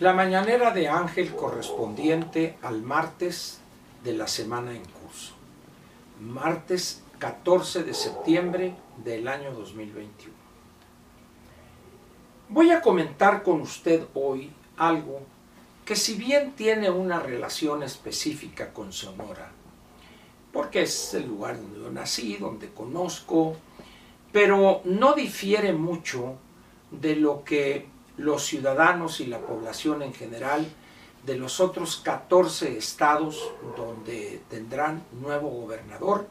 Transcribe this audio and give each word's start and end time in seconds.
La 0.00 0.12
mañanera 0.12 0.72
de 0.72 0.88
Ángel 0.88 1.36
correspondiente 1.36 2.58
al 2.62 2.82
martes 2.82 3.60
de 4.02 4.12
la 4.12 4.26
semana 4.26 4.72
en 4.74 4.82
curso. 4.86 5.34
Martes 6.20 7.04
14 7.20 7.84
de 7.84 7.94
septiembre 7.94 8.74
del 9.04 9.28
año 9.28 9.52
2021. 9.52 10.34
Voy 12.48 12.72
a 12.72 12.80
comentar 12.80 13.44
con 13.44 13.60
usted 13.60 14.08
hoy 14.14 14.50
algo 14.76 15.20
que 15.84 15.94
si 15.94 16.14
bien 16.16 16.56
tiene 16.56 16.90
una 16.90 17.20
relación 17.20 17.84
específica 17.84 18.72
con 18.72 18.92
Sonora, 18.92 19.52
porque 20.52 20.82
es 20.82 21.14
el 21.14 21.28
lugar 21.28 21.56
donde 21.56 21.78
yo 21.78 21.92
nací, 21.92 22.36
donde 22.36 22.68
conozco, 22.70 23.56
pero 24.32 24.80
no 24.86 25.12
difiere 25.12 25.72
mucho 25.72 26.34
de 26.90 27.14
lo 27.14 27.44
que 27.44 27.93
los 28.16 28.44
ciudadanos 28.44 29.20
y 29.20 29.26
la 29.26 29.40
población 29.40 30.02
en 30.02 30.14
general 30.14 30.66
de 31.26 31.36
los 31.36 31.60
otros 31.60 31.96
14 31.96 32.76
estados 32.76 33.50
donde 33.76 34.42
tendrán 34.50 35.02
nuevo 35.12 35.48
gobernador 35.48 36.28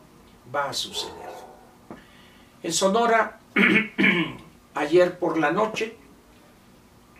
va 0.53 0.69
a 0.69 0.73
suceder. 0.73 1.31
En 2.61 2.71
Sonora, 2.71 3.39
ayer 4.75 5.17
por 5.17 5.37
la 5.37 5.51
noche, 5.51 5.97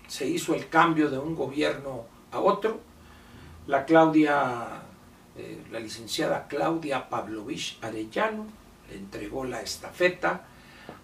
se 0.08 0.28
hizo 0.28 0.54
el 0.54 0.70
cambio 0.70 1.10
de 1.10 1.18
un 1.18 1.36
gobierno 1.36 2.06
a 2.32 2.40
otro. 2.40 2.80
La 3.68 3.86
Claudia, 3.86 4.84
eh, 5.36 5.64
la 5.72 5.80
licenciada 5.80 6.48
Claudia 6.48 7.10
Pavlovich 7.10 7.80
Arellano 7.82 8.46
le 8.90 8.98
entregó 8.98 9.44
la 9.46 9.62
estafeta 9.62 10.46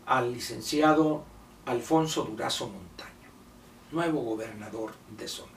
al 0.05 0.34
licenciado 0.34 1.23
Alfonso 1.65 2.23
Durazo 2.23 2.70
Montaño, 2.70 3.09
nuevo 3.91 4.21
gobernador 4.21 4.91
de 5.17 5.27
Sonora. 5.27 5.55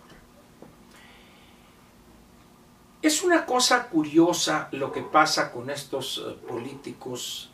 Es 3.02 3.22
una 3.22 3.44
cosa 3.47 3.88
curiosa 3.88 4.69
lo 4.70 4.92
que 4.92 5.02
pasa 5.02 5.50
con 5.50 5.70
estos 5.70 6.25
eh, 6.25 6.36
políticos, 6.47 7.50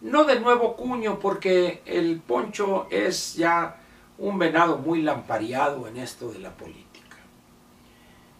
no 0.00 0.24
de 0.24 0.38
nuevo 0.38 0.76
cuño, 0.76 1.18
porque 1.18 1.82
el 1.86 2.20
Poncho 2.20 2.86
es 2.90 3.34
ya 3.34 3.80
un 4.18 4.38
venado 4.38 4.78
muy 4.78 5.02
lampareado 5.02 5.88
en 5.88 5.96
esto 5.96 6.30
de 6.30 6.38
la 6.38 6.56
política. 6.56 7.16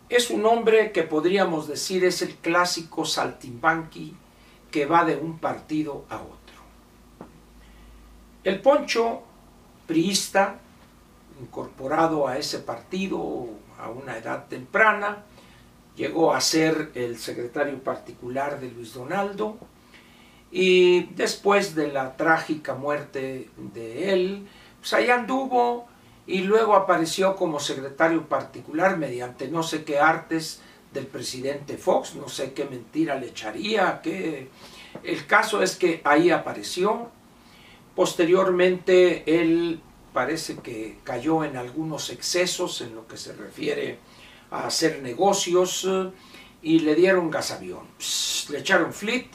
Es 0.08 0.30
un 0.30 0.46
hombre 0.46 0.92
que 0.92 1.02
podríamos 1.02 1.66
decir 1.66 2.04
es 2.04 2.22
el 2.22 2.36
clásico 2.36 3.04
saltimbanqui 3.04 4.14
que 4.70 4.86
va 4.86 5.04
de 5.04 5.16
un 5.16 5.38
partido 5.38 6.04
a 6.08 6.16
otro. 6.16 6.36
El 8.44 8.60
Poncho, 8.60 9.22
priista, 9.88 10.60
incorporado 11.40 12.26
a 12.28 12.38
ese 12.38 12.58
partido 12.60 13.46
a 13.78 13.90
una 13.90 14.16
edad 14.16 14.46
temprana, 14.46 15.24
llegó 15.96 16.32
a 16.32 16.40
ser 16.40 16.90
el 16.94 17.18
secretario 17.18 17.82
particular 17.82 18.60
de 18.60 18.70
Luis 18.70 18.94
Donaldo 18.94 19.56
y 20.50 21.04
después 21.14 21.74
de 21.74 21.88
la 21.88 22.16
trágica 22.16 22.74
muerte 22.74 23.50
de 23.74 24.12
él, 24.12 24.46
pues 24.80 24.92
ahí 24.92 25.10
anduvo 25.10 25.86
y 26.26 26.40
luego 26.40 26.74
apareció 26.74 27.36
como 27.36 27.60
secretario 27.60 28.28
particular 28.28 28.96
mediante 28.96 29.48
no 29.48 29.62
sé 29.62 29.84
qué 29.84 29.98
artes 29.98 30.60
del 30.92 31.06
presidente 31.06 31.76
Fox, 31.76 32.14
no 32.14 32.28
sé 32.28 32.52
qué 32.52 32.64
mentira 32.64 33.16
le 33.16 33.28
echaría, 33.28 34.00
que 34.02 34.48
el 35.02 35.26
caso 35.26 35.62
es 35.62 35.76
que 35.76 36.00
ahí 36.04 36.30
apareció. 36.30 37.10
Posteriormente 37.94 39.40
él 39.40 39.80
parece 40.16 40.56
que 40.56 40.96
cayó 41.04 41.44
en 41.44 41.58
algunos 41.58 42.08
excesos 42.08 42.80
en 42.80 42.94
lo 42.94 43.06
que 43.06 43.18
se 43.18 43.34
refiere 43.34 43.98
a 44.50 44.66
hacer 44.66 45.02
negocios 45.02 45.86
y 46.62 46.78
le 46.78 46.94
dieron 46.94 47.30
gasavión, 47.30 47.86
le 48.48 48.60
echaron 48.60 48.94
flit 48.94 49.26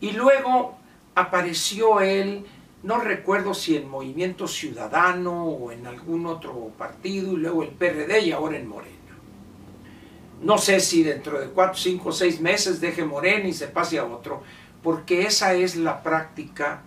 y 0.00 0.12
luego 0.12 0.78
apareció 1.14 2.00
él 2.00 2.46
no 2.82 3.00
recuerdo 3.00 3.52
si 3.52 3.76
en 3.76 3.86
Movimiento 3.86 4.48
Ciudadano 4.48 5.44
o 5.44 5.72
en 5.72 5.86
algún 5.86 6.24
otro 6.24 6.72
partido, 6.78 7.34
y 7.34 7.36
luego 7.36 7.62
el 7.62 7.68
PRD 7.68 8.20
y 8.20 8.32
ahora 8.32 8.56
en 8.56 8.66
Morena. 8.66 8.96
No 10.40 10.56
sé 10.56 10.80
si 10.80 11.02
dentro 11.02 11.38
de 11.38 11.48
cuatro, 11.48 11.76
cinco, 11.76 12.12
seis 12.12 12.40
meses 12.40 12.80
deje 12.80 13.04
Morena 13.04 13.46
y 13.46 13.52
se 13.52 13.68
pase 13.68 13.98
a 13.98 14.06
otro, 14.06 14.42
porque 14.82 15.26
esa 15.26 15.52
es 15.52 15.76
la 15.76 16.02
práctica 16.02 16.82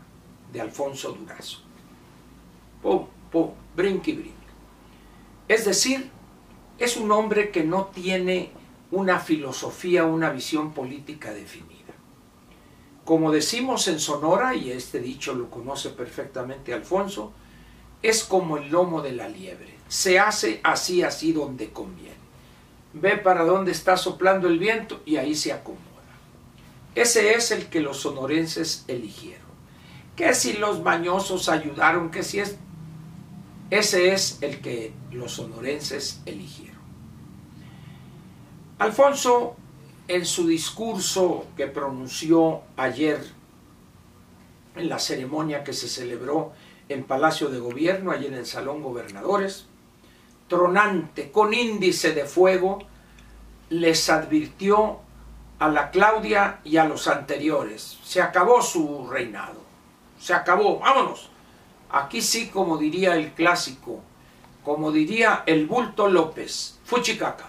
de 0.51 0.61
Alfonso 0.61 1.11
Durazo. 1.11 1.70
Pum, 2.81 3.07
pum, 3.31 3.51
brinqui, 3.75 4.13
brinqui. 4.13 4.35
Es 5.47 5.65
decir, 5.65 6.09
es 6.79 6.97
un 6.97 7.11
hombre 7.11 7.51
que 7.51 7.63
no 7.63 7.85
tiene 7.85 8.51
una 8.91 9.19
filosofía, 9.19 10.05
una 10.05 10.29
visión 10.31 10.73
política 10.73 11.33
definida. 11.33 11.71
Como 13.05 13.31
decimos 13.31 13.87
en 13.87 13.99
Sonora, 13.99 14.55
y 14.55 14.71
este 14.71 14.99
dicho 14.99 15.33
lo 15.33 15.49
conoce 15.49 15.89
perfectamente 15.89 16.73
Alfonso, 16.73 17.33
es 18.01 18.23
como 18.23 18.57
el 18.57 18.69
lomo 18.69 19.01
de 19.01 19.11
la 19.11 19.27
liebre. 19.27 19.75
Se 19.87 20.19
hace 20.19 20.59
así, 20.63 21.03
así 21.03 21.33
donde 21.33 21.71
conviene. 21.71 22.15
Ve 22.93 23.17
para 23.17 23.43
dónde 23.43 23.71
está 23.71 23.97
soplando 23.97 24.47
el 24.47 24.59
viento 24.59 25.01
y 25.05 25.17
ahí 25.17 25.35
se 25.35 25.53
acomoda. 25.53 25.81
Ese 26.95 27.33
es 27.35 27.51
el 27.51 27.67
que 27.67 27.79
los 27.79 27.97
sonorenses 27.97 28.85
eligieron. 28.87 29.49
Que 30.15 30.33
si 30.33 30.53
los 30.53 30.81
mañosos 30.81 31.49
ayudaron, 31.49 32.11
que 32.11 32.23
si 32.23 32.39
es... 32.39 32.57
Ese 33.71 34.11
es 34.11 34.37
el 34.41 34.59
que 34.59 34.93
los 35.11 35.31
sonorenses 35.31 36.21
eligieron. 36.25 36.81
Alfonso 38.79 39.55
en 40.09 40.25
su 40.25 40.45
discurso 40.45 41.47
que 41.55 41.67
pronunció 41.67 42.63
ayer 42.75 43.25
en 44.75 44.89
la 44.89 44.99
ceremonia 44.99 45.63
que 45.63 45.71
se 45.71 45.87
celebró 45.87 46.51
en 46.89 47.05
Palacio 47.05 47.47
de 47.47 47.59
Gobierno, 47.59 48.11
allí 48.11 48.27
en 48.27 48.33
el 48.33 48.45
Salón 48.45 48.83
Gobernadores, 48.83 49.67
tronante, 50.49 51.31
con 51.31 51.53
índice 51.53 52.11
de 52.11 52.25
fuego, 52.25 52.79
les 53.69 54.09
advirtió 54.09 54.99
a 55.59 55.69
la 55.69 55.91
Claudia 55.91 56.59
y 56.65 56.75
a 56.75 56.83
los 56.83 57.07
anteriores, 57.07 57.99
se 58.03 58.21
acabó 58.21 58.61
su 58.61 59.07
reinado, 59.09 59.61
se 60.19 60.33
acabó, 60.33 60.79
vámonos. 60.79 61.30
Aquí 61.91 62.21
sí, 62.21 62.47
como 62.47 62.77
diría 62.77 63.15
el 63.15 63.33
clásico, 63.33 64.01
como 64.63 64.91
diría 64.91 65.43
el 65.45 65.67
bulto 65.67 66.07
López, 66.07 66.79
fuchicaca. 66.85 67.47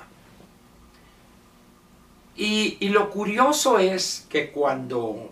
Y, 2.35 2.89
lo 2.89 3.11
curioso 3.11 3.79
es 3.79 4.27
que 4.29 4.51
cuando 4.51 5.31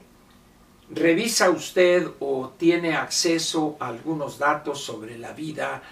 revisa 0.91 1.51
usted 1.51 2.09
o 2.21 2.51
tiene 2.59 2.95
acceso 2.95 3.77
a 3.81 3.89
algunos 3.89 4.39
datos 4.39 4.83
sobre 4.83 5.19
la 5.19 5.33
vida 5.33 5.83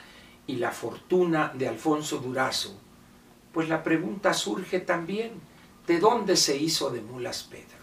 y 0.46 0.56
la 0.56 0.70
fortuna 0.70 1.52
de 1.54 1.66
Alfonso 1.66 2.18
Durazo, 2.18 2.78
pues 3.52 3.68
la 3.68 3.82
pregunta 3.82 4.34
surge 4.34 4.80
también, 4.80 5.32
¿de 5.86 5.98
dónde 5.98 6.36
se 6.36 6.56
hizo 6.56 6.90
de 6.90 7.00
Mulas 7.00 7.42
Pedro? 7.42 7.78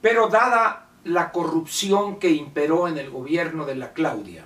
Pero 0.00 0.28
dada 0.28 0.89
la 1.04 1.32
corrupción 1.32 2.18
que 2.18 2.30
imperó 2.30 2.88
en 2.88 2.98
el 2.98 3.10
gobierno 3.10 3.64
de 3.64 3.74
la 3.74 3.92
Claudia, 3.92 4.44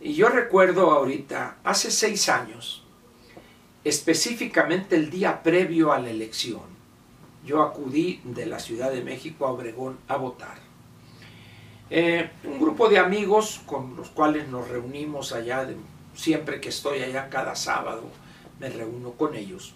y 0.00 0.14
yo 0.14 0.28
recuerdo 0.28 0.90
ahorita, 0.92 1.58
hace 1.62 1.90
seis 1.90 2.28
años, 2.28 2.84
específicamente 3.84 4.96
el 4.96 5.10
día 5.10 5.42
previo 5.42 5.92
a 5.92 5.98
la 5.98 6.10
elección, 6.10 6.62
yo 7.44 7.62
acudí 7.62 8.20
de 8.24 8.46
la 8.46 8.58
Ciudad 8.58 8.90
de 8.90 9.02
México 9.02 9.46
a 9.46 9.52
Obregón 9.52 9.98
a 10.08 10.16
votar. 10.16 10.58
Eh, 11.90 12.30
un 12.44 12.60
grupo 12.60 12.88
de 12.88 12.98
amigos 12.98 13.60
con 13.66 13.96
los 13.96 14.10
cuales 14.10 14.48
nos 14.48 14.68
reunimos 14.68 15.32
allá, 15.32 15.68
siempre 16.14 16.60
que 16.60 16.68
estoy 16.68 17.02
allá 17.02 17.28
cada 17.28 17.54
sábado, 17.56 18.04
me 18.58 18.68
reúno 18.70 19.12
con 19.12 19.34
ellos. 19.34 19.74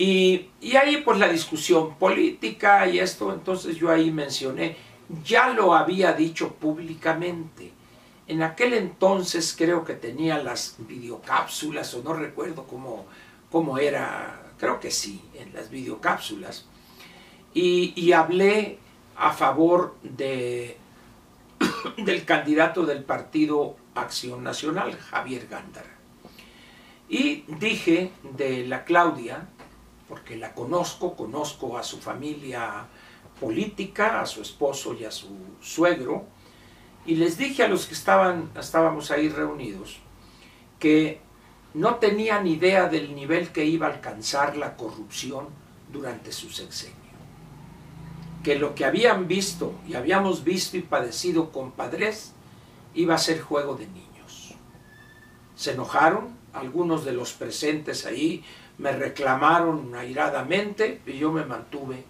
Y, 0.00 0.50
y, 0.60 0.76
ahí 0.76 0.98
pues 0.98 1.18
la 1.18 1.28
discusión 1.28 1.96
política 1.96 2.86
y 2.86 3.00
esto, 3.00 3.34
entonces 3.34 3.76
yo 3.76 3.90
ahí 3.90 4.12
mencioné, 4.12 4.76
ya 5.24 5.48
lo 5.48 5.74
había 5.74 6.12
dicho 6.12 6.54
públicamente, 6.54 7.72
en 8.28 8.42
aquel 8.42 8.74
entonces 8.74 9.54
creo 9.58 9.84
que 9.84 9.94
tenía 9.94 10.40
las 10.40 10.76
videocápsulas, 10.78 11.94
o 11.94 12.02
no 12.02 12.12
recuerdo 12.12 12.64
cómo, 12.64 13.06
cómo 13.50 13.78
era, 13.78 14.52
creo 14.58 14.78
que 14.78 14.90
sí, 14.90 15.20
en 15.34 15.52
las 15.54 15.70
videocápsulas. 15.70 16.66
Y, 17.54 18.12
hablé 18.12 18.78
a 19.16 19.32
favor 19.32 19.96
de, 20.02 20.76
del 21.96 22.24
candidato 22.24 22.86
del 22.86 23.02
partido 23.02 23.74
Acción 23.96 24.44
Nacional, 24.44 24.96
Javier 24.96 25.48
Gándara. 25.48 25.96
Y 27.08 27.44
dije 27.58 28.12
de 28.36 28.66
la 28.66 28.84
Claudia, 28.84 29.48
porque 30.08 30.36
la 30.36 30.54
conozco, 30.54 31.14
conozco 31.14 31.76
a 31.76 31.82
su 31.82 31.98
familia 31.98 32.86
política, 33.40 34.20
a 34.20 34.26
su 34.26 34.42
esposo 34.42 34.94
y 34.94 35.04
a 35.04 35.10
su 35.10 35.28
suegro, 35.60 36.24
y 37.06 37.16
les 37.16 37.38
dije 37.38 37.62
a 37.62 37.68
los 37.68 37.86
que 37.86 37.94
estaban, 37.94 38.50
estábamos 38.58 39.10
ahí 39.10 39.28
reunidos 39.28 40.00
que 40.78 41.20
no 41.74 41.96
tenían 41.96 42.46
idea 42.46 42.88
del 42.88 43.14
nivel 43.14 43.50
que 43.50 43.64
iba 43.64 43.86
a 43.86 43.92
alcanzar 43.92 44.56
la 44.56 44.76
corrupción 44.76 45.46
durante 45.92 46.32
su 46.32 46.50
sexenio. 46.50 46.96
Que 48.42 48.58
lo 48.58 48.74
que 48.74 48.84
habían 48.84 49.28
visto 49.28 49.74
y 49.86 49.94
habíamos 49.94 50.44
visto 50.44 50.76
y 50.76 50.82
padecido 50.82 51.50
con 51.50 51.72
padres 51.72 52.32
iba 52.94 53.14
a 53.14 53.18
ser 53.18 53.40
juego 53.40 53.74
de 53.74 53.86
niños. 53.86 54.54
Se 55.56 55.72
enojaron, 55.72 56.36
algunos 56.52 57.04
de 57.04 57.12
los 57.12 57.32
presentes 57.32 58.06
ahí 58.06 58.44
me 58.78 58.92
reclamaron 58.92 59.94
airadamente 59.94 61.02
y 61.06 61.18
yo 61.18 61.32
me 61.32 61.44
mantuve 61.44 62.04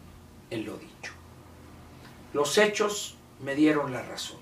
en 0.51 0.67
lo 0.67 0.77
dicho. 0.77 1.13
Los 2.33 2.59
hechos 2.59 3.17
me 3.43 3.55
dieron 3.55 3.93
la 3.93 4.03
razón. 4.03 4.41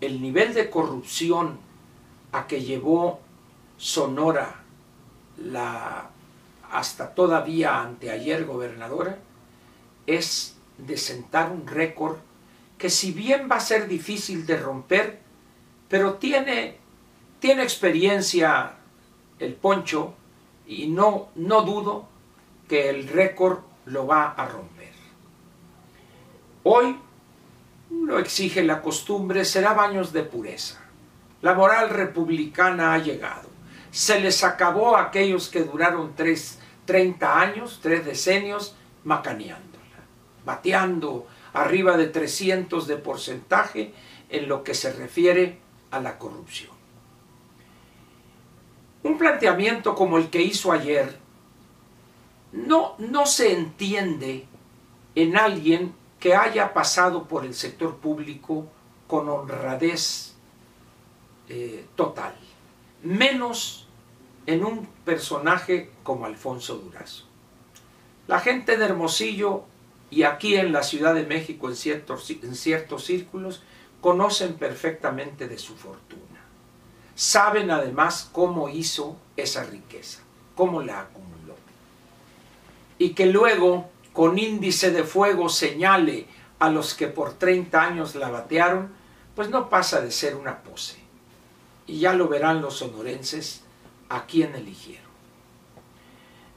El 0.00 0.22
nivel 0.22 0.54
de 0.54 0.70
corrupción 0.70 1.58
a 2.32 2.46
que 2.46 2.62
llevó 2.62 3.20
Sonora 3.76 4.62
la 5.38 6.10
hasta 6.70 7.14
todavía 7.14 7.80
anteayer 7.80 8.44
gobernadora 8.44 9.18
es 10.06 10.56
de 10.76 10.96
sentar 10.96 11.50
un 11.50 11.66
récord 11.66 12.16
que 12.76 12.90
si 12.90 13.12
bien 13.12 13.48
va 13.50 13.56
a 13.56 13.60
ser 13.60 13.88
difícil 13.88 14.46
de 14.46 14.56
romper, 14.56 15.20
pero 15.88 16.14
tiene, 16.14 16.76
tiene 17.40 17.62
experiencia 17.62 18.74
el 19.38 19.54
poncho 19.54 20.14
y 20.68 20.86
no, 20.86 21.30
no 21.34 21.62
dudo 21.62 22.06
que 22.68 22.90
el 22.90 23.08
récord 23.08 23.60
lo 23.86 24.06
va 24.06 24.32
a 24.32 24.46
romper. 24.46 24.92
Hoy 26.62 26.96
lo 27.90 28.18
exige 28.18 28.62
la 28.62 28.82
costumbre, 28.82 29.46
será 29.46 29.72
baños 29.72 30.12
de 30.12 30.22
pureza. 30.22 30.80
La 31.40 31.54
moral 31.54 31.88
republicana 31.88 32.92
ha 32.92 32.98
llegado. 32.98 33.48
Se 33.90 34.20
les 34.20 34.44
acabó 34.44 34.96
a 34.96 35.04
aquellos 35.04 35.48
que 35.48 35.64
duraron 35.64 36.14
tres, 36.14 36.58
30 36.84 37.40
años, 37.40 37.80
tres 37.82 38.04
decenios, 38.04 38.76
macaneándola, 39.04 40.04
bateando 40.44 41.26
arriba 41.54 41.96
de 41.96 42.08
300 42.08 42.86
de 42.86 42.96
porcentaje 42.98 43.94
en 44.28 44.48
lo 44.48 44.62
que 44.62 44.74
se 44.74 44.92
refiere 44.92 45.58
a 45.90 46.00
la 46.00 46.18
corrupción. 46.18 46.77
Un 49.08 49.16
planteamiento 49.16 49.94
como 49.94 50.18
el 50.18 50.28
que 50.28 50.42
hizo 50.42 50.70
ayer 50.70 51.16
no, 52.52 52.94
no 52.98 53.24
se 53.24 53.54
entiende 53.54 54.44
en 55.14 55.38
alguien 55.38 55.94
que 56.20 56.34
haya 56.34 56.74
pasado 56.74 57.24
por 57.24 57.46
el 57.46 57.54
sector 57.54 57.96
público 57.96 58.66
con 59.06 59.30
honradez 59.30 60.34
eh, 61.48 61.86
total, 61.96 62.34
menos 63.02 63.88
en 64.44 64.62
un 64.62 64.84
personaje 65.06 65.90
como 66.02 66.26
Alfonso 66.26 66.76
Durazo. 66.76 67.24
La 68.26 68.40
gente 68.40 68.76
de 68.76 68.84
Hermosillo 68.84 69.64
y 70.10 70.24
aquí 70.24 70.56
en 70.56 70.70
la 70.70 70.82
Ciudad 70.82 71.14
de 71.14 71.24
México 71.24 71.70
en 71.70 71.76
ciertos, 71.76 72.28
en 72.28 72.54
ciertos 72.54 73.06
círculos 73.06 73.62
conocen 74.02 74.58
perfectamente 74.58 75.48
de 75.48 75.56
su 75.56 75.74
fortuna. 75.76 76.27
Saben 77.18 77.72
además 77.72 78.30
cómo 78.30 78.68
hizo 78.68 79.16
esa 79.36 79.64
riqueza, 79.64 80.20
cómo 80.54 80.82
la 80.82 81.00
acumuló. 81.00 81.56
Y 82.96 83.10
que 83.10 83.26
luego 83.26 83.90
con 84.12 84.38
índice 84.38 84.92
de 84.92 85.02
fuego 85.02 85.48
señale 85.48 86.28
a 86.60 86.70
los 86.70 86.94
que 86.94 87.08
por 87.08 87.32
30 87.32 87.82
años 87.82 88.14
la 88.14 88.30
batearon, 88.30 88.92
pues 89.34 89.50
no 89.50 89.68
pasa 89.68 90.00
de 90.00 90.12
ser 90.12 90.36
una 90.36 90.62
pose. 90.62 90.96
Y 91.88 91.98
ya 91.98 92.12
lo 92.12 92.28
verán 92.28 92.62
los 92.62 92.76
sonorenses 92.76 93.64
a 94.08 94.24
quién 94.26 94.54
eligieron. 94.54 95.10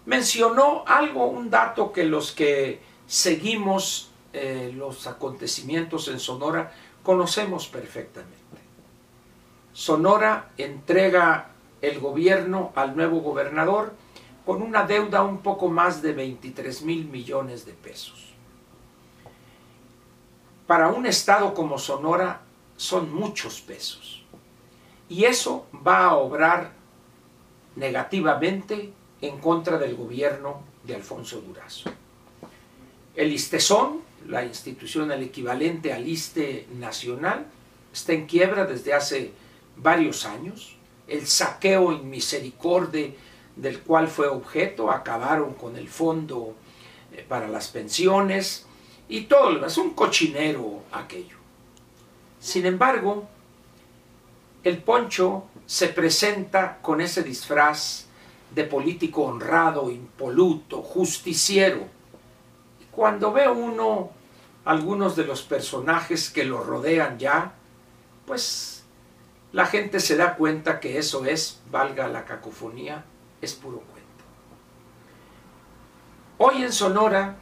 Mencionó 0.06 0.84
algo, 0.86 1.26
un 1.26 1.50
dato 1.50 1.92
que 1.92 2.04
los 2.04 2.34
que 2.34 2.82
seguimos 3.08 4.12
eh, 4.32 4.72
los 4.76 5.08
acontecimientos 5.08 6.08
en 6.08 6.20
Sonora 6.20 6.72
conocemos 7.02 7.68
perfectamente. 7.68 8.61
Sonora 9.74 10.52
entrega 10.58 11.52
el 11.82 12.00
gobierno 12.00 12.72
al 12.76 12.96
nuevo 12.96 13.22
gobernador 13.22 13.94
con 14.46 14.62
una 14.62 14.84
deuda 14.84 15.24
un 15.24 15.40
poco 15.40 15.70
más 15.70 16.02
de 16.02 16.14
23 16.14 16.82
mil 16.84 17.06
millones 17.06 17.66
de 17.66 17.74
pesos. 17.74 18.34
Para 20.68 20.90
un 20.90 21.06
estado 21.06 21.54
como 21.54 21.78
Sonora 21.78 22.42
son 22.78 23.14
muchos 23.14 23.62
pesos. 23.62 24.24
Y 25.10 25.26
eso 25.26 25.68
va 25.86 26.06
a 26.06 26.16
obrar 26.16 26.72
negativamente 27.76 28.94
en 29.22 29.38
contra 29.40 29.78
del 29.78 29.96
gobierno 29.96 30.62
de 30.84 30.96
Alfonso 30.96 31.42
Durazo. 31.42 31.92
El 33.16 33.32
ISTESON, 33.32 34.02
la 34.28 34.44
institución 34.46 35.12
el 35.12 35.24
equivalente 35.24 35.94
al 35.94 36.08
ISTE 36.08 36.68
nacional, 36.80 37.46
está 37.94 38.14
en 38.14 38.26
quiebra 38.26 38.66
desde 38.66 38.94
hace 38.94 39.32
varios 39.76 40.26
años. 40.26 40.76
El 41.08 41.28
saqueo 41.28 41.92
en 41.92 42.10
misericordia 42.10 43.12
del 43.56 43.82
cual 43.82 44.08
fue 44.08 44.28
objeto, 44.28 44.90
acabaron 44.90 45.54
con 45.54 45.76
el 45.76 45.90
fondo 45.90 46.56
eh, 47.12 47.26
para 47.28 47.48
las 47.48 47.68
pensiones 47.68 48.66
y 49.10 49.22
todo 49.22 49.52
lo 49.52 49.68
un 49.78 49.94
cochinero 49.94 50.84
aquello. 50.92 51.36
Sin 52.40 52.66
embargo, 52.66 53.28
el 54.64 54.78
poncho 54.78 55.46
se 55.66 55.90
presenta 55.90 56.80
con 56.82 57.02
ese 57.02 57.24
disfraz 57.24 58.06
de 58.54 58.64
político 58.64 59.24
honrado, 59.24 59.90
impoluto, 59.90 60.82
justiciero. 60.82 61.88
Cuando 62.92 63.32
ve 63.32 63.48
uno 63.48 64.12
algunos 64.66 65.16
de 65.16 65.26
los 65.26 65.42
personajes 65.42 66.30
que 66.30 66.44
lo 66.44 66.64
rodean 66.64 67.18
ya, 67.18 67.54
pues 68.26 68.81
la 69.52 69.66
gente 69.66 70.00
se 70.00 70.16
da 70.16 70.36
cuenta 70.36 70.80
que 70.80 70.98
eso 70.98 71.26
es, 71.26 71.62
valga 71.70 72.08
la 72.08 72.26
cacofonía, 72.26 73.04
es 73.42 73.54
puro 73.54 73.80
cuento. 73.80 74.02
Hoy 76.38 76.64
en 76.64 76.72
Sonora, 76.72 77.36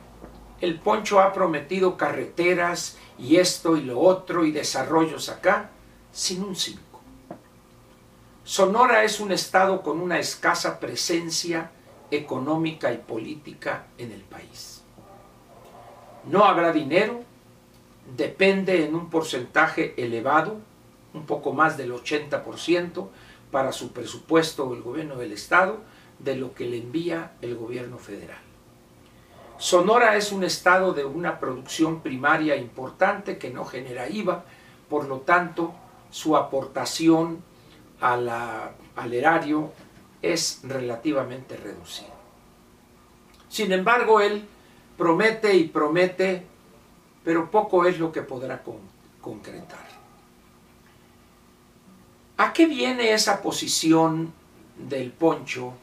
el 0.60 0.80
Poncho 0.80 1.20
ha 1.20 1.32
prometido 1.32 1.98
carreteras 1.98 2.98
y 3.18 3.38
esto 3.38 3.78
y 3.78 3.82
lo 3.82 4.00
otro 4.00 4.44
y 4.44 4.52
desarrollos 4.52 5.30
acá, 5.30 5.70
sin 6.12 6.44
un 6.44 6.56
cinco. 6.56 7.02
Sonora 8.44 9.04
es 9.04 9.20
un 9.20 9.32
estado 9.32 9.84
con 9.84 10.02
una 10.02 10.18
escasa 10.18 10.80
presencia 10.80 11.72
económica 12.10 12.92
y 12.92 12.98
política 12.98 13.86
en 14.00 14.12
el 14.12 14.22
país. 14.22 14.84
No 16.26 16.44
habrá 16.44 16.72
dinero, 16.72 17.22
depende 18.18 18.84
en 18.84 18.96
un 18.96 19.10
porcentaje 19.10 19.94
elevado, 19.98 20.58
un 21.14 21.26
poco 21.26 21.54
más 21.54 21.78
del 21.78 21.92
80%, 21.92 23.08
para 23.52 23.72
su 23.72 23.92
presupuesto 23.92 24.74
el 24.74 24.82
gobierno 24.82 25.16
del 25.16 25.32
estado 25.32 25.80
de 26.20 26.36
lo 26.36 26.54
que 26.54 26.66
le 26.66 26.78
envía 26.78 27.32
el 27.42 27.56
gobierno 27.56 27.98
federal. 27.98 28.38
Sonora 29.58 30.16
es 30.16 30.32
un 30.32 30.44
estado 30.44 30.94
de 30.94 31.04
una 31.04 31.40
producción 31.40 32.02
primaria 32.02 32.56
importante 32.56 33.38
que 33.38 33.50
no 33.50 33.66
genera 33.66 34.08
IVA, 34.08 34.46
por 34.88 35.06
lo 35.08 35.22
tanto 35.22 35.74
su 36.12 36.38
aportación 36.38 37.44
al 38.00 39.14
erario 39.14 39.72
es 40.22 40.62
relativamente 40.64 41.58
reducida. 41.58 42.14
Sin 43.50 43.72
embargo, 43.72 44.22
él 44.22 44.46
promete 44.98 45.56
y 45.56 45.66
promete, 45.66 46.46
pero 47.24 47.50
poco 47.50 47.86
es 47.86 48.00
lo 48.00 48.12
que 48.12 48.22
podrá 48.22 48.62
concretar. 49.22 49.99
¿A 52.40 52.54
qué 52.54 52.68
viene 52.68 53.12
esa 53.12 53.42
posición 53.42 54.32
del 54.78 55.12
poncho 55.12 55.74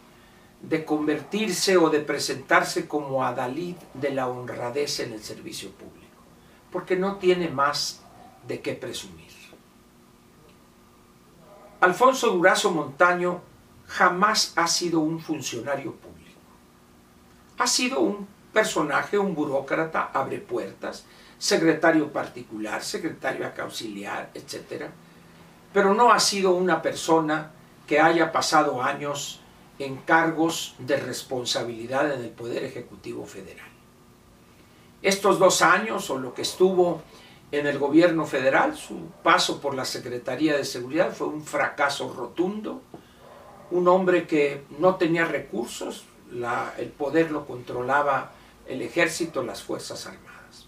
de 0.63 0.87
convertirse 0.87 1.77
o 1.77 1.91
de 1.91 2.01
presentarse 2.01 2.89
como 2.89 3.27
adalid 3.27 3.77
de 3.93 4.11
la 4.13 4.27
honradez 4.27 5.01
en 5.01 5.13
el 5.13 5.23
servicio 5.23 5.71
público? 5.73 6.23
Porque 6.73 6.97
no 6.97 7.17
tiene 7.17 7.51
más 7.51 8.01
de 8.49 8.63
qué 8.63 8.73
presumir. 8.73 9.27
Alfonso 11.81 12.31
Durazo 12.31 12.71
Montaño 12.71 13.43
jamás 13.87 14.55
ha 14.57 14.67
sido 14.67 15.01
un 15.01 15.21
funcionario 15.21 15.93
público. 15.93 16.41
Ha 17.59 17.67
sido 17.67 18.01
un 18.01 18.27
personaje, 18.55 19.19
un 19.19 19.35
burócrata, 19.35 20.11
abre 20.11 20.39
puertas, 20.39 21.05
secretario 21.37 22.11
particular, 22.11 22.83
secretario 22.83 23.53
auxiliar, 23.59 24.31
etcétera 24.33 24.91
pero 25.73 25.95
no 25.95 26.13
ha 26.13 26.21
sido 26.21 26.53
una 26.53 26.83
persona 26.83 27.53
que 27.87 28.01
haya 28.01 28.33
pasado 28.33 28.83
años 28.83 29.41
en 29.79 29.97
cargos 29.97 30.75
de 30.79 30.97
responsabilidad 30.97 32.13
en 32.13 32.23
el 32.23 32.31
Poder 32.31 32.65
Ejecutivo 32.65 33.27
Federal. 33.27 33.69
Estos 35.03 35.39
dos 35.39 35.63
años 35.63 36.09
o 36.11 36.19
lo 36.19 36.35
que 36.35 36.43
estuvo 36.43 37.03
en 37.53 37.67
el 37.67 37.79
gobierno 37.79 38.27
federal, 38.27 38.77
su 38.77 39.09
paso 39.23 39.61
por 39.61 39.75
la 39.75 39.85
Secretaría 39.85 40.57
de 40.57 40.65
Seguridad 40.65 41.13
fue 41.13 41.29
un 41.29 41.45
fracaso 41.45 42.13
rotundo, 42.13 42.83
un 43.71 43.87
hombre 43.87 44.27
que 44.27 44.65
no 44.79 44.97
tenía 44.97 45.27
recursos, 45.27 46.07
el 46.79 46.89
poder 46.89 47.31
lo 47.31 47.47
controlaba 47.47 48.33
el 48.67 48.83
ejército, 48.83 49.43
las 49.45 49.63
Fuerzas 49.63 50.07
Armadas. 50.07 50.67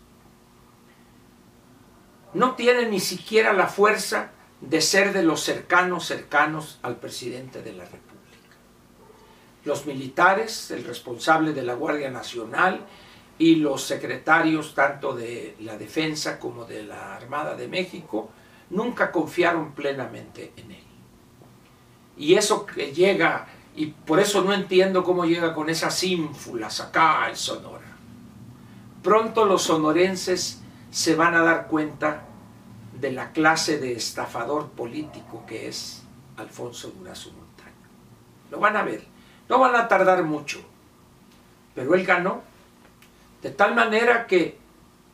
No 2.34 2.54
tiene 2.54 2.86
ni 2.86 3.00
siquiera 3.00 3.52
la 3.52 3.66
fuerza 3.66 4.30
de 4.60 4.80
ser 4.80 5.12
de 5.12 5.22
los 5.22 5.40
cercanos, 5.40 6.06
cercanos 6.06 6.78
al 6.82 6.96
presidente 6.96 7.62
de 7.62 7.72
la 7.72 7.84
República. 7.84 8.08
Los 9.64 9.86
militares, 9.86 10.70
el 10.70 10.84
responsable 10.84 11.52
de 11.52 11.62
la 11.62 11.74
Guardia 11.74 12.10
Nacional 12.10 12.86
y 13.38 13.56
los 13.56 13.84
secretarios 13.84 14.74
tanto 14.74 15.14
de 15.14 15.56
la 15.60 15.76
Defensa 15.76 16.38
como 16.38 16.64
de 16.64 16.82
la 16.82 17.14
Armada 17.14 17.54
de 17.54 17.68
México 17.68 18.30
nunca 18.70 19.12
confiaron 19.12 19.72
plenamente 19.72 20.52
en 20.56 20.72
él. 20.72 20.84
Y 22.16 22.34
eso 22.34 22.66
que 22.66 22.92
llega, 22.92 23.46
y 23.76 23.86
por 23.86 24.18
eso 24.18 24.42
no 24.42 24.52
entiendo 24.52 25.04
cómo 25.04 25.24
llega 25.24 25.54
con 25.54 25.70
esas 25.70 26.02
ínfulas 26.02 26.80
acá 26.80 27.28
en 27.28 27.36
Sonora. 27.36 27.86
Pronto 29.02 29.44
los 29.44 29.62
sonorenses 29.62 30.60
se 30.90 31.14
van 31.14 31.34
a 31.34 31.42
dar 31.42 31.68
cuenta 31.68 32.27
de 33.00 33.12
la 33.12 33.32
clase 33.32 33.78
de 33.78 33.92
estafador 33.92 34.70
político 34.70 35.44
que 35.46 35.68
es 35.68 36.02
Alfonso 36.36 36.90
Durazo 36.90 37.30
Montaño. 37.32 37.72
Lo 38.50 38.58
van 38.58 38.76
a 38.76 38.82
ver. 38.82 39.04
No 39.48 39.58
van 39.58 39.76
a 39.76 39.88
tardar 39.88 40.24
mucho. 40.24 40.60
Pero 41.74 41.94
él 41.94 42.04
ganó. 42.04 42.42
De 43.42 43.50
tal 43.50 43.74
manera 43.74 44.26
que 44.26 44.58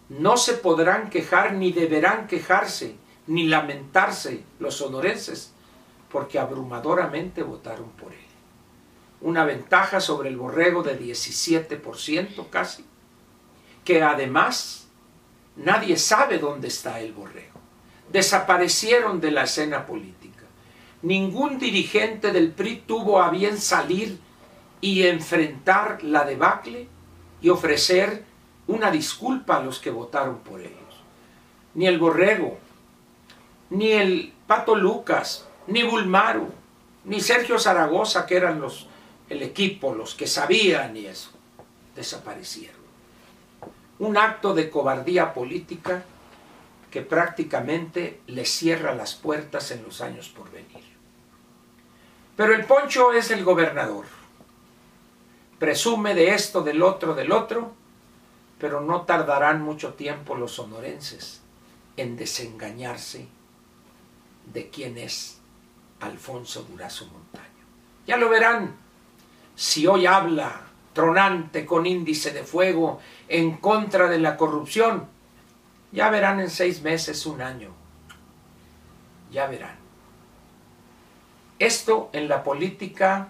no 0.09 0.37
se 0.37 0.55
podrán 0.55 1.11
quejar 1.11 1.55
ni 1.55 1.73
deberán 1.73 2.27
quejarse 2.27 2.97
ni 3.27 3.47
lamentarse 3.47 4.45
los 4.59 4.77
sonorenses 4.77 5.53
porque 6.11 6.39
abrumadoramente 6.39 7.43
votaron 7.43 7.91
por 7.91 8.13
él. 8.13 8.19
Una 9.21 9.45
ventaja 9.45 10.01
sobre 10.01 10.29
el 10.29 10.37
borrego 10.37 10.83
de 10.83 11.01
17% 11.01 12.51
casi, 12.51 12.85
que 13.85 14.03
además 14.03 14.87
nadie 15.57 15.97
sabe 15.97 16.39
dónde 16.39 16.69
está 16.69 17.01
el 17.01 17.13
borrego. 17.13 17.54
Desaparecieron 18.15 19.21
de 19.21 19.33
la 19.33 19.43
escena 19.43 19.87
política. 19.87 20.45
Ningún 21.03 21.59
dirigente 21.59 22.31
del 22.31 22.53
PRI 22.53 22.85
tuvo 22.87 23.21
a 23.21 23.29
bien 23.29 23.59
salir 23.59 24.21
y 24.81 25.03
enfrentar 25.03 25.99
la 26.05 26.25
debacle 26.25 26.87
y 27.43 27.49
ofrecer 27.49 28.23
una 28.69 28.93
disculpa 28.93 29.57
a 29.57 29.65
los 29.65 29.81
que 29.81 29.91
votaron 29.91 30.39
por 30.39 30.61
ellos. 30.61 31.03
Ni 31.75 31.89
el 31.89 31.99
borrego, 31.99 32.57
ni 33.71 33.91
el 33.91 34.33
Pato 34.47 34.77
Lucas, 34.77 35.49
ni 35.67 35.83
Bulmaru, 35.83 36.53
ni 37.07 37.19
Sergio 37.21 37.59
Zaragoza, 37.59 38.27
que 38.27 38.37
eran 38.37 38.61
los, 38.61 38.87
el 39.29 39.43
equipo, 39.43 39.93
los 39.93 40.15
que 40.15 40.29
sabían 40.29 40.97
y 40.97 41.07
eso, 41.07 41.31
desaparecieron. 41.97 42.81
Un 43.99 44.17
acto 44.17 44.55
de 44.55 44.71
cobardía 44.71 45.35
política 45.35 46.05
que 46.95 47.03
prácticamente 47.03 48.21
le 48.29 48.45
cierra 48.45 48.95
las 48.95 49.17
puertas 49.17 49.73
en 49.73 49.83
los 49.83 50.01
años 50.01 50.29
por 50.29 50.49
venir. 50.53 50.85
Pero 52.37 52.55
el 52.55 52.65
Poncho 52.67 53.13
es 53.13 53.33
el 53.33 53.43
gobernador. 53.43 54.05
Presume 55.59 56.15
de 56.15 56.35
esto, 56.35 56.63
del 56.63 56.81
otro, 56.83 57.17
del 57.17 57.33
otro, 57.33 57.75
pero 58.61 58.81
no 58.81 59.03
tardarán 59.03 59.61
mucho 59.61 59.95
tiempo 59.95 60.37
los 60.37 60.53
sonorenses 60.53 61.41
en 61.97 62.17
desengañarse 62.17 63.27
de 64.53 64.71
quién 64.71 64.97
es 64.97 65.41
Alfonso 65.99 66.63
Durazo 66.63 67.07
Montaño. 67.07 67.65
Ya 68.07 68.17
lo 68.17 68.29
verán, 68.29 68.77
si 69.57 69.89
hoy 69.89 70.07
habla 70.07 70.61
tronante 70.93 71.67
con 71.67 71.87
índice 71.87 72.31
de 72.31 72.45
fuego 72.45 73.01
en 73.27 73.57
contra 73.57 74.07
de 74.07 74.21
la 74.21 74.37
corrupción, 74.37 75.13
ya 75.95 76.11
verán 76.11 76.41
en 76.41 76.51
seis 76.51 76.83
meses, 76.83 77.25
un 77.25 77.41
año. 77.41 77.71
Ya 79.31 79.47
verán. 79.47 79.77
Esto 81.61 82.11
en 82.13 82.29
la 82.29 82.43
política, 82.43 83.29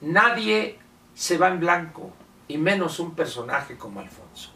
nadie 0.00 0.78
se 1.14 1.36
va 1.36 1.48
en 1.48 1.58
blanco, 1.58 2.12
y 2.46 2.56
menos 2.56 3.00
un 3.00 3.16
personaje 3.16 3.76
como 3.76 3.98
Alfonso. 3.98 4.52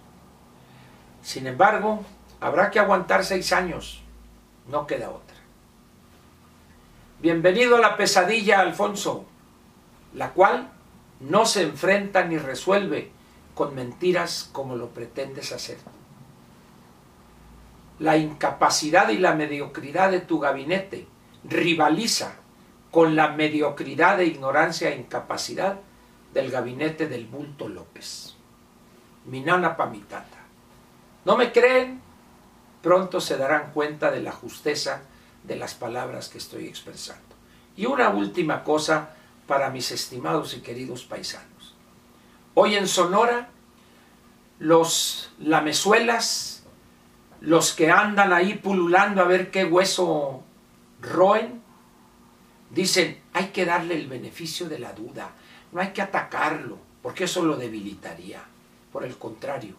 Sin 1.20 1.48
embargo, 1.48 2.04
habrá 2.40 2.70
que 2.70 2.78
aguantar 2.78 3.24
seis 3.24 3.52
años, 3.52 4.00
no 4.68 4.86
queda 4.86 5.10
otra. 5.10 5.36
Bienvenido 7.20 7.76
a 7.76 7.80
la 7.80 7.96
pesadilla, 7.96 8.60
Alfonso, 8.60 9.24
la 10.14 10.30
cual 10.30 10.70
no 11.18 11.44
se 11.44 11.62
enfrenta 11.62 12.22
ni 12.24 12.38
resuelve 12.38 13.10
con 13.56 13.74
mentiras 13.74 14.48
como 14.52 14.76
lo 14.76 14.90
pretendes 14.90 15.50
hacer. 15.50 15.78
La 18.02 18.16
incapacidad 18.16 19.10
y 19.10 19.18
la 19.18 19.36
mediocridad 19.36 20.10
de 20.10 20.18
tu 20.18 20.40
gabinete 20.40 21.06
rivaliza 21.44 22.34
con 22.90 23.14
la 23.14 23.28
mediocridad 23.28 24.18
e 24.18 24.26
ignorancia 24.26 24.90
e 24.90 24.96
incapacidad 24.96 25.78
del 26.34 26.50
gabinete 26.50 27.06
del 27.06 27.26
bulto 27.26 27.68
López. 27.68 28.34
Minana 29.26 29.76
Pamitata. 29.76 30.38
¿No 31.24 31.36
me 31.36 31.52
creen? 31.52 32.00
Pronto 32.82 33.20
se 33.20 33.36
darán 33.36 33.70
cuenta 33.70 34.10
de 34.10 34.20
la 34.20 34.32
justeza 34.32 35.02
de 35.44 35.54
las 35.54 35.74
palabras 35.74 36.28
que 36.28 36.38
estoy 36.38 36.66
expresando. 36.66 37.36
Y 37.76 37.86
una 37.86 38.08
última 38.08 38.64
cosa 38.64 39.10
para 39.46 39.70
mis 39.70 39.92
estimados 39.92 40.54
y 40.54 40.60
queridos 40.60 41.04
paisanos. 41.04 41.76
Hoy 42.54 42.74
en 42.74 42.88
Sonora, 42.88 43.50
los 44.58 45.32
lamezuelas, 45.38 46.61
los 47.42 47.72
que 47.72 47.90
andan 47.90 48.32
ahí 48.32 48.54
pululando 48.54 49.20
a 49.20 49.24
ver 49.24 49.50
qué 49.50 49.64
hueso 49.64 50.44
roen, 51.00 51.60
dicen, 52.70 53.20
hay 53.32 53.48
que 53.48 53.64
darle 53.64 53.96
el 53.96 54.06
beneficio 54.06 54.68
de 54.68 54.78
la 54.78 54.92
duda, 54.92 55.32
no 55.72 55.80
hay 55.80 55.88
que 55.88 56.02
atacarlo, 56.02 56.78
porque 57.02 57.24
eso 57.24 57.44
lo 57.44 57.56
debilitaría. 57.56 58.44
Por 58.92 59.04
el 59.04 59.18
contrario, 59.18 59.74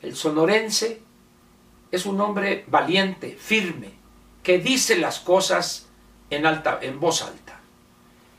el 0.00 0.14
sonorense 0.14 1.02
es 1.90 2.06
un 2.06 2.20
hombre 2.20 2.64
valiente, 2.68 3.36
firme, 3.36 3.90
que 4.44 4.58
dice 4.58 4.96
las 4.96 5.18
cosas 5.18 5.88
en, 6.30 6.46
alta, 6.46 6.78
en 6.82 7.00
voz 7.00 7.22
alta. 7.22 7.58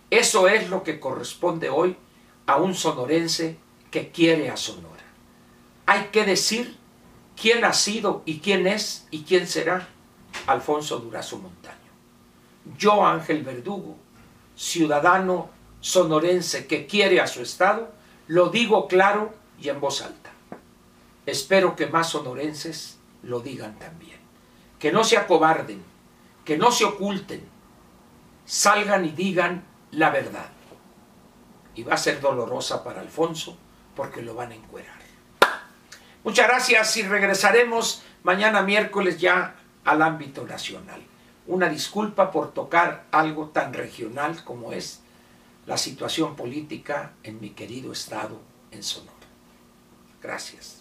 Eso 0.09 0.47
es 0.47 0.69
lo 0.69 0.83
que 0.83 1.01
corresponde 1.01 1.69
hoy 1.69 1.97
a 2.45 2.55
un 2.55 2.75
sonorense 2.75 3.57
que 3.91 4.09
quiere 4.09 4.49
a 4.49 4.55
Sonora. 4.55 5.03
Hay 5.85 6.05
que 6.13 6.23
decir 6.23 6.77
quién 7.41 7.65
ha 7.65 7.73
sido 7.73 8.21
y 8.25 8.39
quién 8.39 8.67
es 8.67 9.07
y 9.09 9.23
quién 9.23 9.47
será 9.47 9.87
Alfonso 10.45 10.99
Durazo 10.99 11.39
Montaño. 11.39 11.75
Yo, 12.77 13.03
Ángel 13.03 13.41
Verdugo, 13.43 13.97
ciudadano 14.55 15.49
sonorense 15.79 16.67
que 16.67 16.85
quiere 16.85 17.19
a 17.19 17.25
su 17.25 17.41
Estado, 17.41 17.91
lo 18.27 18.49
digo 18.49 18.87
claro 18.87 19.33
y 19.59 19.69
en 19.69 19.79
voz 19.79 20.03
alta. 20.03 20.29
Espero 21.25 21.75
que 21.75 21.87
más 21.87 22.09
sonorenses 22.09 22.99
lo 23.23 23.39
digan 23.39 23.79
también. 23.79 24.19
Que 24.77 24.91
no 24.91 25.03
se 25.03 25.17
acobarden, 25.17 25.83
que 26.45 26.57
no 26.57 26.71
se 26.71 26.85
oculten, 26.85 27.43
salgan 28.45 29.05
y 29.05 29.09
digan 29.09 29.63
la 29.89 30.11
verdad. 30.11 30.49
Y 31.73 31.81
va 31.81 31.95
a 31.95 31.97
ser 31.97 32.21
dolorosa 32.21 32.83
para 32.83 33.01
Alfonso 33.01 33.57
porque 33.95 34.21
lo 34.21 34.35
van 34.35 34.51
a 34.51 34.55
encuerar. 34.55 35.00
Muchas 36.23 36.47
gracias 36.47 36.97
y 36.97 37.03
regresaremos 37.03 38.03
mañana 38.23 38.61
miércoles 38.61 39.19
ya 39.19 39.55
al 39.83 40.01
ámbito 40.03 40.45
nacional. 40.45 41.01
Una 41.47 41.67
disculpa 41.67 42.29
por 42.29 42.53
tocar 42.53 43.05
algo 43.11 43.47
tan 43.49 43.73
regional 43.73 44.43
como 44.43 44.71
es 44.71 45.01
la 45.65 45.77
situación 45.77 46.35
política 46.35 47.13
en 47.23 47.41
mi 47.41 47.49
querido 47.51 47.91
estado 47.91 48.39
en 48.71 48.83
Sonora. 48.83 49.11
Gracias. 50.21 50.80